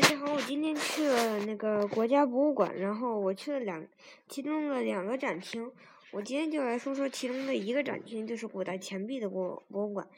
[0.00, 3.86] 大家好，我今天去了那个国家博物馆，然后我去了两，
[4.30, 5.70] 其中的两个展厅。
[6.10, 10.08] 我今天就来说说其中的一个展厅，就是古代钱币的博博物馆。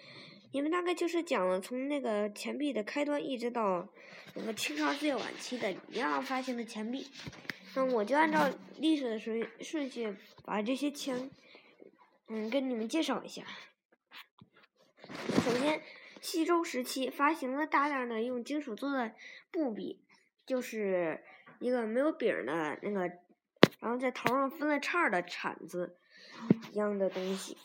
[0.53, 3.89] 你们大概就是讲了从那个钱币的开端，一直到
[4.35, 7.09] 那个清朝最晚期的一样发行的钱币。
[7.75, 10.15] 那我就按照历史的顺顺序，
[10.45, 11.29] 把这些钱，
[12.29, 13.43] 嗯，跟你们介绍一下。
[15.45, 15.83] 首先。
[16.23, 19.13] 西周时期发行了大量的用金属做的
[19.51, 20.01] 布币，
[20.47, 21.21] 就是
[21.59, 23.01] 一个没有柄的那个，
[23.81, 25.99] 然后在头上分了叉的铲子
[26.71, 27.59] 一样的东西。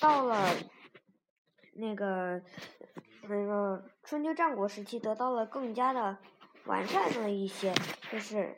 [0.00, 0.50] 到了
[1.74, 2.42] 那个
[3.28, 6.16] 那个春秋战国时期，得到了更加的
[6.64, 7.74] 完善了一些，
[8.10, 8.56] 就是，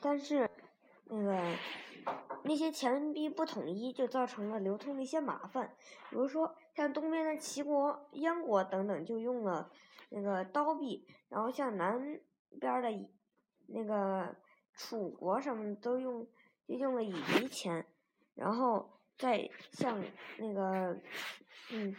[0.00, 0.48] 但是
[1.06, 1.42] 那个。
[2.44, 5.74] 那些钱币不统一，就造成了流通的一些麻烦。
[6.10, 9.70] 比如说，像东边的齐国、燕国等等，就用了
[10.10, 12.20] 那个刀币；然后像南
[12.60, 13.08] 边的
[13.66, 14.34] 那个
[14.74, 16.26] 楚国什么都用，
[16.66, 17.84] 就用了乙级钱。
[18.34, 20.02] 然后再像
[20.38, 20.96] 那个，
[21.72, 21.94] 嗯，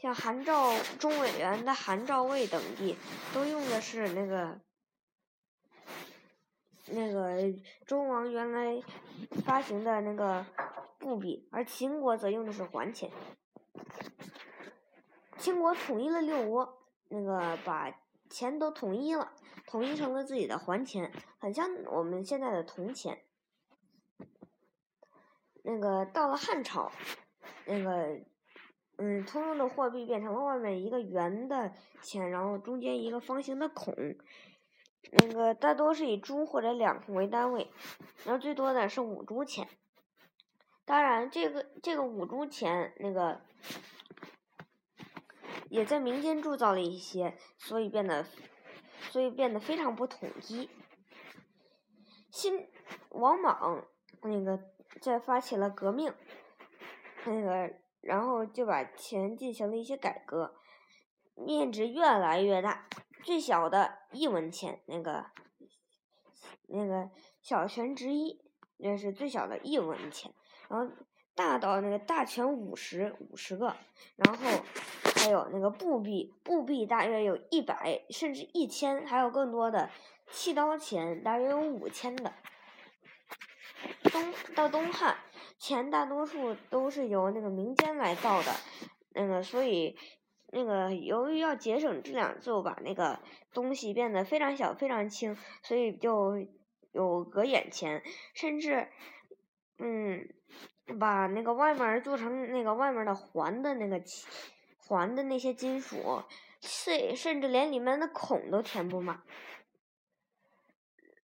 [0.00, 2.96] 像韩赵、中委元的韩赵魏等地，
[3.32, 4.60] 都用的是那个。
[6.90, 7.52] 那个
[7.86, 8.82] 周王原来
[9.44, 10.44] 发行的那个
[10.98, 13.10] 布币，而秦国则用的是环钱。
[15.38, 17.90] 秦国统一了六国，那个把
[18.30, 19.32] 钱都统一了，
[19.66, 23.22] 统一成了自己的环钱，很像我们现在的铜钱。
[25.62, 26.92] 那个到了汉朝，
[27.66, 28.20] 那个
[28.96, 33.94] 嗯，通用的货币变成了外面一个圆的钱，然后中间一个方形的孔。
[35.12, 37.70] 那个大多是以铢或者两孔为单位，
[38.24, 39.68] 然后最多的是五铢钱。
[40.84, 43.40] 当然，这个这个五铢钱那个
[45.70, 48.26] 也在民间铸造了一些，所以变得
[49.10, 50.68] 所以变得非常不统一。
[52.30, 52.68] 新
[53.10, 53.86] 王莽
[54.22, 54.60] 那个
[55.00, 56.12] 在发起了革命，
[57.24, 60.54] 那个然后就把钱进行了一些改革，
[61.34, 62.88] 面值越来越大。
[63.24, 65.24] 最小的一文钱，那个
[66.68, 68.38] 那个小泉之一，
[68.76, 70.30] 那是最小的一文钱。
[70.68, 70.94] 然后
[71.34, 73.74] 大到那个大泉五十五十个，
[74.16, 74.62] 然后
[75.16, 79.88] 还有那个布币，布币大约有一百甚至一千，还有更多的
[80.30, 82.34] 契刀钱，大约有五千的。
[84.12, 85.16] 东到东汉，
[85.58, 88.54] 钱大多数都是由那个民间来造的，
[89.14, 89.96] 那个所以。
[90.54, 93.18] 那个由于要节省质量，就把那个
[93.52, 96.46] 东西变得非常小、非常轻，所以就
[96.92, 98.00] 有隔眼钱，
[98.34, 98.88] 甚至，
[99.78, 100.28] 嗯，
[101.00, 104.00] 把那个外面做成那个外面的环的那个
[104.78, 106.22] 环的那些金属
[106.60, 109.20] 碎，甚至连里面的孔都填不满。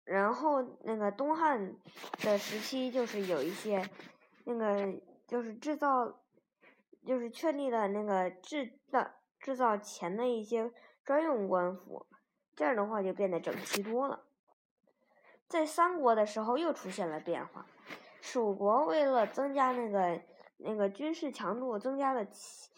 [0.02, 1.76] 然后那个东汉
[2.22, 3.88] 的时期，就是有一些
[4.44, 4.92] 那个
[5.28, 6.20] 就是制造。
[7.06, 10.72] 就是确立了那个制造制造钱的一些
[11.04, 12.06] 专用官府，
[12.56, 14.24] 这样的话就变得整齐多了。
[15.46, 17.66] 在三国的时候又出现了变化，
[18.22, 20.22] 蜀国为了增加那个
[20.56, 22.70] 那个军事强度，增加了钱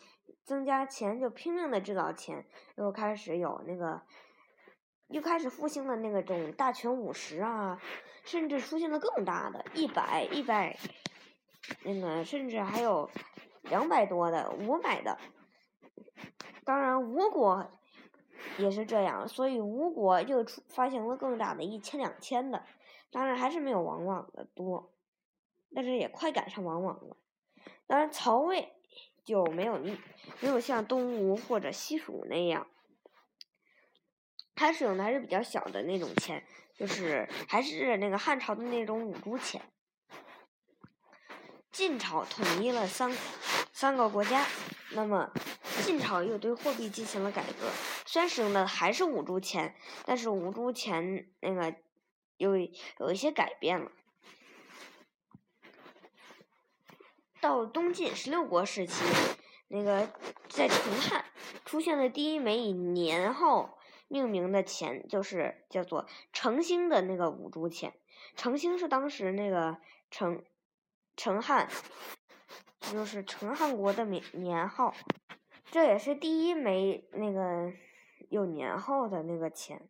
[0.44, 2.44] 增加钱，就拼命的制造钱，
[2.76, 4.03] 又开始有那个
[5.06, 7.81] 又开始复兴了那个种大权五十啊，
[8.25, 10.76] 甚至出现了更大的一百一百，
[11.84, 13.09] 那个甚至还有。
[13.69, 15.19] 两百多的，五百的，
[16.65, 17.71] 当然吴国
[18.59, 22.65] 也是这样，所以吴国就出发行了更大的一千两千的，
[23.10, 24.93] 当然还是没有王莽的多，
[25.75, 27.16] 但是也快赶上王莽了。
[27.87, 28.72] 当然曹魏
[29.25, 32.66] 就没有没有像东吴或者西蜀那样，
[34.54, 36.44] 他使用的还是比较小的那种钱，
[36.77, 39.60] 就是还是那个汉朝的那种五铢钱。
[41.71, 43.10] 晋朝统一了三
[43.78, 44.42] 三个国家，
[44.92, 45.31] 那么
[45.84, 47.69] 晋朝又对货币进行了改革，
[48.06, 51.74] 虽然使用的还是五铢钱，但是五铢钱那个
[52.39, 53.92] 有有一些改变了。
[57.42, 59.04] 到东晋十六国时期，
[59.68, 60.09] 那个
[60.48, 61.27] 在成汉
[61.66, 63.78] 出现了第一枚以年号
[64.09, 67.92] 命名的钱，就是叫做成兴的那个五铢钱。
[68.36, 69.77] 成兴是当时那个
[70.10, 70.42] 成。
[71.18, 71.71] 成汉，
[72.92, 74.94] 就是成汉国的年年号，
[75.71, 77.72] 这也是第一枚那个
[78.30, 79.88] 有年号的那个钱。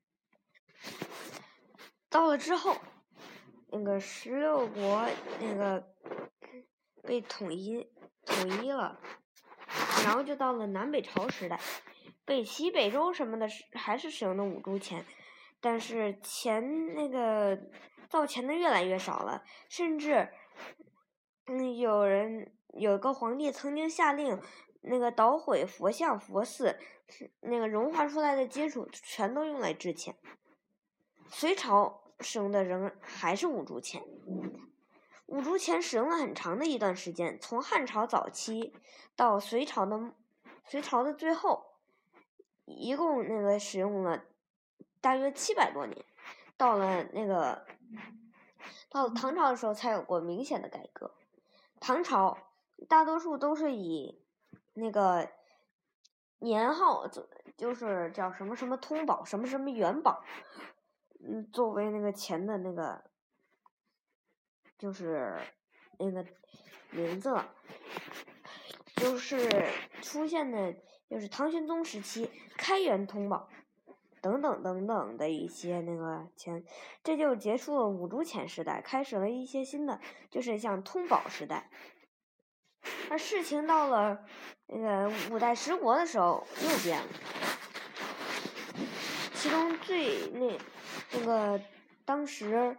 [2.09, 2.77] 到了之后，
[3.71, 5.07] 那个十六国
[5.41, 5.93] 那个
[7.03, 7.87] 被统一
[8.25, 9.01] 统一了，
[10.05, 11.61] 然后就到了南北朝时代。
[12.25, 15.05] 北齐、北周什么的，还是使用的五铢钱，
[15.61, 17.57] 但是钱那个
[18.09, 20.29] 造钱的越来越少了，甚至
[21.47, 24.41] 嗯，有人有一个皇帝曾经下令，
[24.83, 26.79] 那个捣毁佛像、佛寺，
[27.41, 30.17] 那个融化出来的金属全都用来制钱。
[31.29, 34.03] 隋朝使用的仍还是五铢钱，
[35.27, 38.75] 五铢钱使用了很长的一段时间，从汉朝早期
[39.15, 40.13] 到隋朝的
[40.65, 41.67] 隋朝的最后。
[42.69, 44.25] 一共那个使用了
[45.01, 46.05] 大约七百多年，
[46.57, 47.65] 到了那个
[48.91, 51.15] 到了唐朝的时候才有过明显的改革。
[51.79, 52.37] 唐朝
[52.89, 54.23] 大多数都是以
[54.75, 55.29] 那个
[56.39, 57.07] 年号，
[57.57, 60.23] 就是叫什么什么通宝，什么什么元宝，
[61.21, 63.03] 嗯，作为那个钱的那个
[64.79, 65.39] 就是
[65.99, 66.25] 那个
[66.91, 67.55] 名字了，
[68.97, 69.49] 就是
[70.03, 70.75] 出现的。
[71.09, 73.49] 就是唐玄宗时期开元通宝
[74.21, 76.65] 等等等等的一些那个钱，
[77.05, 80.01] 这就结束了五铢钱时代，开始了一些新的，
[80.33, 81.71] 就是像通宝时代。
[83.09, 84.25] 而事情到了
[84.67, 87.09] 那个五代十国的时候又变了，
[89.35, 90.59] 其中最那
[91.13, 91.61] 那个
[92.05, 92.77] 当时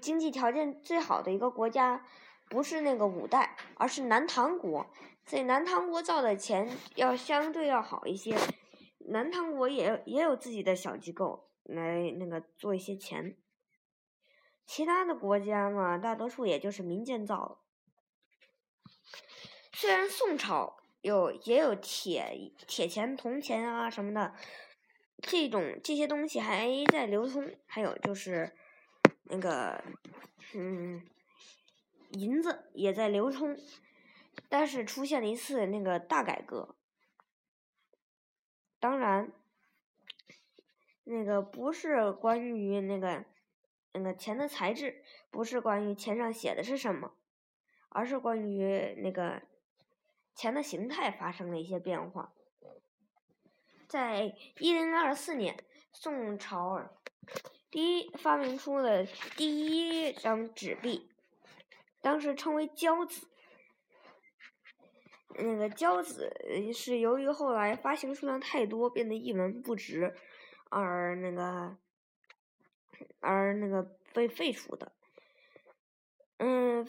[0.00, 2.04] 经济条件最好的一个国家，
[2.48, 4.86] 不是那个五代，而是南唐国。
[5.24, 8.36] 所以南唐国造的钱要相对要好一些，
[9.08, 13.36] 南唐国也也有自己的小机构来那个做一些钱，
[14.66, 17.60] 其他的国家嘛，大多数也就是民间造。
[19.72, 24.34] 虽然宋朝有也有铁铁钱、铜钱啊什么的，
[25.20, 28.54] 这种这些东西还在流通，还有就是
[29.24, 29.82] 那个
[30.54, 31.02] 嗯
[32.10, 33.56] 银子也在流通。
[34.48, 36.74] 但是出现了一次那个大改革，
[38.80, 39.30] 当然，
[41.04, 43.24] 那个不是关于那个
[43.92, 47.14] 那个钱的材质，不是关于钱上写的是什么，
[47.92, 49.42] 而是关于那个
[50.34, 52.32] 钱的形态发生了一些变化。
[53.88, 55.62] 在一零二四年，
[55.92, 56.90] 宋朝
[57.70, 59.04] 第一发明出了
[59.36, 61.10] 第一张纸币，
[62.00, 63.28] 当时称为交子。
[65.34, 66.30] 那个交子
[66.74, 70.14] 是由于后来发行数量太多，变得一文不值，
[70.68, 71.76] 而那个
[73.20, 74.92] 而那个被废除的。
[76.36, 76.86] 嗯，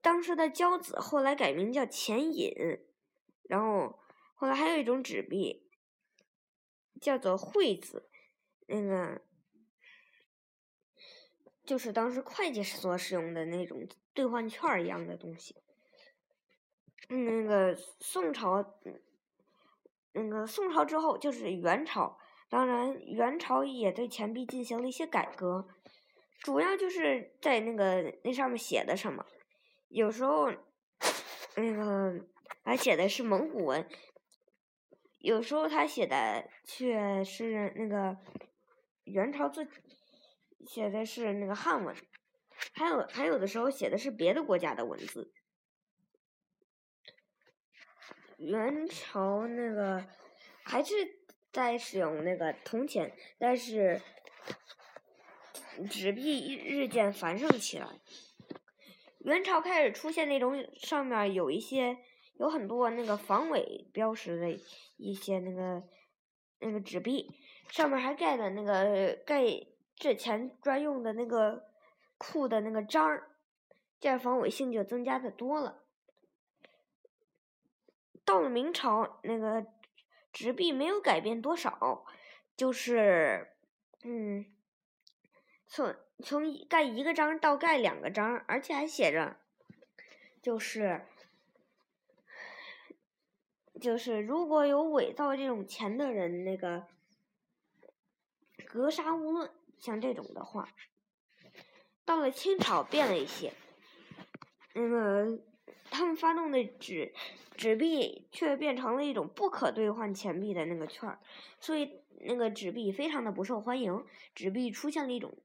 [0.00, 2.52] 当时的交子后来改名叫钱银，
[3.48, 3.98] 然后
[4.34, 5.68] 后来还有一种纸币
[7.00, 8.08] 叫做惠子，
[8.66, 9.22] 那个
[11.64, 15.56] 就是当时会计所使用的那种兑换券一样的东西。
[17.08, 18.64] 那个宋朝，
[20.12, 22.18] 那个宋朝之后就是元朝。
[22.48, 25.66] 当然，元朝也对钱币进行了一些改革，
[26.38, 29.26] 主要就是在那个那上面写的什么，
[29.94, 30.50] 有时候
[31.54, 32.26] 那个
[32.64, 33.88] 还写的是蒙古文，
[35.20, 38.16] 有时候他写的却是那个
[39.04, 39.68] 元朝字
[40.66, 41.94] 写的是那个汉文，
[42.72, 45.32] 还有还有的时候写的是别的国家的文字。
[48.38, 50.04] 元朝那个
[50.64, 51.20] 还是
[51.52, 54.02] 在使用那个铜钱，但是
[55.88, 57.86] 纸币日渐繁盛起来。
[59.24, 61.96] 元朝开始出现那种上面有一些
[62.38, 64.50] 有很多那个防伪标识的
[64.98, 65.82] 一些那个
[66.58, 67.34] 那个纸币，
[67.70, 69.42] 上面还盖的那个盖
[69.96, 71.64] 制钱专用的那个
[72.18, 73.30] 库的那个章儿，
[73.98, 75.82] 这样防伪性就增加的多了。
[78.26, 79.66] 到了明朝，那个
[80.32, 82.04] 纸币没有改变多少，
[82.54, 83.56] 就是，
[84.02, 84.44] 嗯，
[85.66, 89.36] 从从盖一个章到盖两个章，而且还写着，
[90.42, 91.02] 就是，
[93.80, 96.86] 就是如果有伪造这种钱的人，那个
[98.66, 100.68] 格杀勿论，像这种的话，
[102.04, 103.52] 到了清朝变了一些，
[104.74, 105.40] 那个。
[105.90, 107.12] 他们发动的纸
[107.56, 111.20] 纸币却变成了一种不可兑换钱币的那个券儿，
[111.60, 114.04] 所以那个纸币非常的不受欢迎，
[114.34, 115.36] 纸币出现了一种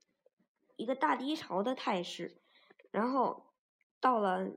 [0.80, 2.36] 一个大低潮的态势。
[2.92, 3.46] 然后
[4.00, 4.50] 到了，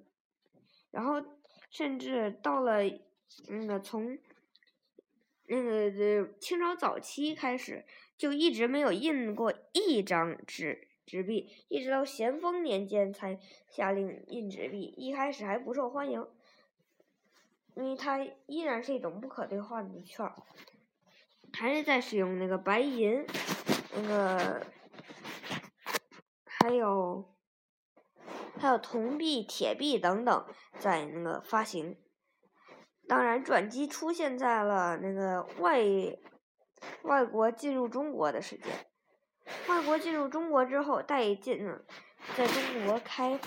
[0.91, 1.23] 然后
[1.71, 2.83] 甚至到了
[3.49, 4.19] 那个从
[5.47, 7.85] 那个清朝早期开始，
[8.17, 10.89] 就一直没有印过一张纸。
[11.05, 13.39] 纸币一直到咸丰年间才
[13.69, 16.25] 下令印纸币，一开始还不受欢迎，
[17.75, 20.31] 因为它依然是一种不可兑换的券。
[21.53, 23.27] 还是在使用那个白银，
[23.97, 24.65] 那个
[26.63, 27.35] 还有
[28.61, 30.47] 还有铜币、铁币等等
[30.79, 31.99] 在那个发行。
[33.09, 35.83] 当然，转机出现在了那个外
[37.03, 38.73] 外国进入中国的时间。
[39.67, 41.85] 外国进入中国之后，带进了
[42.37, 43.41] 在中国开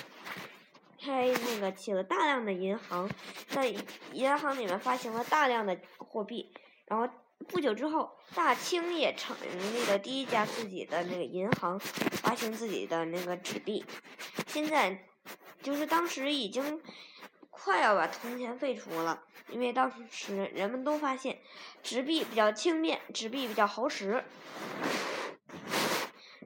[0.99, 3.09] 开那个起了大量的银行，
[3.47, 3.73] 在
[4.11, 6.53] 银行里面发行了大量的货币。
[6.85, 7.07] 然后
[7.47, 9.35] 不久之后，大清也成
[9.73, 13.85] 立了第一家自己的那个银行，发行自己的那个纸币。
[14.47, 15.05] 现在
[15.61, 16.81] 就是当时已经。
[17.57, 21.39] 快要把铜钱废除了，因为当时人们都发现
[21.81, 24.23] 纸币比较轻便，纸币比较好使。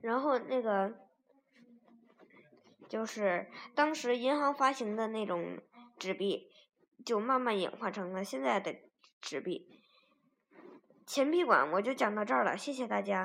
[0.01, 0.93] 然后那个
[2.87, 5.59] 就是当时银行发行的那种
[5.97, 6.47] 纸币，
[7.05, 8.73] 就慢慢演化成了现在的
[9.19, 9.78] 纸币。
[11.09, 13.17] 钱币馆我就讲到这儿了，谢谢大家。